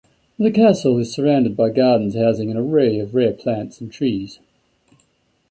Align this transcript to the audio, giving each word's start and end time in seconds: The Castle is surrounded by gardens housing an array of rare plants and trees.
The 0.39 0.49
Castle 0.49 0.97
is 0.97 1.13
surrounded 1.13 1.55
by 1.55 1.69
gardens 1.69 2.15
housing 2.15 2.49
an 2.49 2.57
array 2.57 2.97
of 2.97 3.13
rare 3.13 3.33
plants 3.33 3.79
and 3.81 3.91
trees. 3.91 4.39